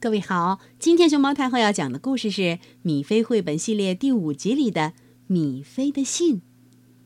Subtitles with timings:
[0.00, 2.42] 各位好，今天熊猫太后要讲的故事是
[2.82, 4.80] 《米菲绘本系列》第五集里的
[5.26, 6.36] 《米菲的信》，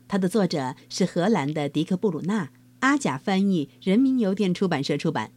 [0.07, 2.51] 它的作者是荷兰的迪克·布鲁纳，
[2.81, 5.31] 阿甲翻译，人民邮电出版社出版。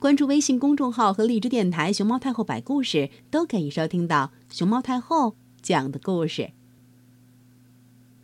[0.00, 6.50] 关注微信公众号和荔枝电台“熊猫太后摆故事”，都可以收听到熊猫太后讲的故事。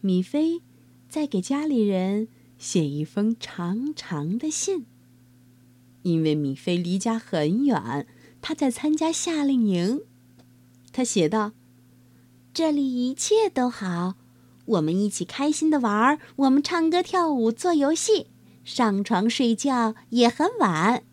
[0.01, 0.61] 米菲
[1.09, 2.27] 在给家里人
[2.59, 4.87] 写一封长长的信，
[6.03, 8.09] 因为米菲离家很远。
[8.43, 10.03] 他在参加夏令营，
[10.93, 11.53] 他写道
[12.53, 14.17] ：“这里一切都好，
[14.67, 18.27] 我们一起开心的玩儿，我们唱歌跳舞做游戏，
[18.65, 21.05] 上床睡觉也很晚。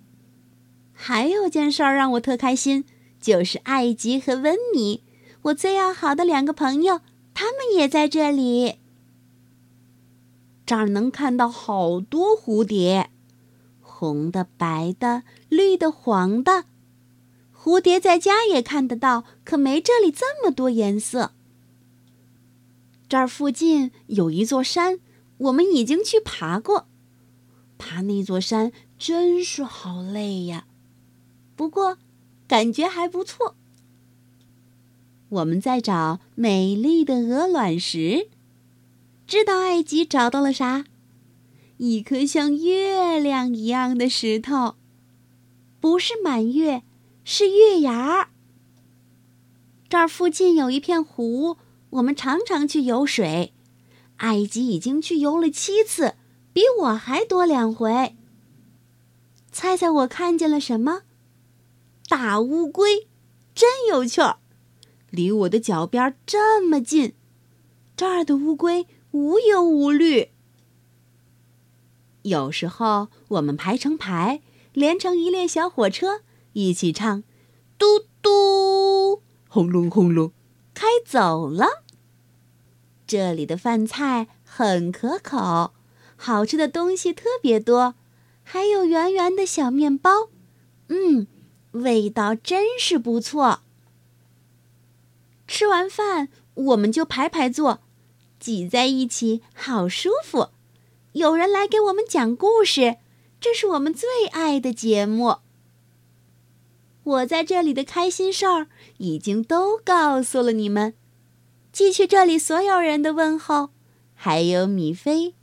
[0.92, 2.84] 还有件事儿让我特开心，
[3.22, 5.04] 就是艾吉和温妮，
[5.44, 7.02] 我最要好的两个朋友，
[7.36, 8.80] 他们也在这里。
[10.66, 13.12] 这儿能看到好多蝴蝶，
[13.82, 16.66] 红的、白的、绿的、黄的。”
[17.70, 21.34] 蝴蝶在家也看得到，可没这里这么多颜色。
[23.08, 25.00] 这儿附近有一座山，
[25.38, 26.88] 我们已经去爬过。
[27.78, 30.66] 爬那座山真是好累呀，
[31.56, 32.00] 不过
[32.48, 33.56] 感觉还不错。
[35.30, 38.30] 我们在找美丽的鹅卵石，
[39.28, 40.86] 知道艾吉找到了啥？
[41.78, 44.74] 一颗像月亮一样的石头，
[45.80, 46.82] 不是满月。
[47.24, 48.30] 是月牙儿。
[49.88, 51.58] 这儿附近有一片湖，
[51.92, 53.54] 我们常常去游水。
[54.18, 56.16] 埃及已经去游了七次，
[56.52, 58.16] 比我还多两回。
[59.52, 61.04] 猜猜我看见了什么？
[62.08, 63.08] 大乌龟，
[63.56, 64.38] 真有趣儿，
[65.10, 67.14] 离我的脚边这么近。
[67.96, 70.32] 这儿的乌龟无忧无虑。
[72.24, 74.42] 有时候我们排成排，
[74.74, 76.22] 连成一列小火车。
[76.54, 77.24] 一起唱，
[77.78, 77.86] 嘟
[78.22, 80.32] 嘟，轰隆轰隆，
[80.74, 81.84] 开走了。
[83.06, 85.74] 这里的饭菜很可口，
[86.16, 87.96] 好吃的东西特别多，
[88.44, 90.30] 还有圆圆的小面包，
[90.90, 91.28] 嗯，
[91.72, 93.62] 味道真是不错。
[95.48, 97.80] 吃完饭，我们就排排坐，
[98.40, 100.50] 挤在一起，好舒服。
[101.14, 102.98] 有人来给我们讲故事，
[103.42, 105.38] 这是我们最爱的节目。
[107.10, 110.94] 我在这里的开心事儿已经都告诉了你们，
[111.72, 113.70] 寄去这里所有人的问候，
[114.14, 115.34] 还有米菲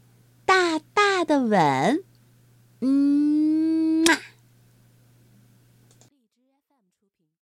[0.45, 2.05] 大大的吻，
[2.81, 3.36] 嗯。